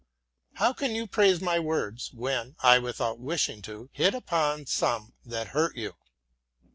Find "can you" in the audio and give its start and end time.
0.73-1.05